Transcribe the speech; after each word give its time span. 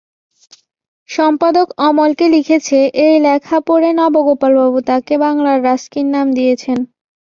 সম্পাদক 1.09 1.67
অমলকে 1.79 2.25
লিখেছে, 2.29 2.77
এই 3.05 3.15
লেখা 3.19 3.57
পড়ে 3.67 3.89
নবগোপালবাবু 3.93 4.79
তাকে 4.81 5.13
বাংলার 5.17 5.59
রাস্কিন 5.63 6.05
নাম 6.15 6.27
দিয়েছেন। 6.31 6.77